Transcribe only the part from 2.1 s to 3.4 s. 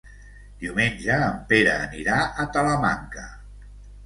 a Talamanca.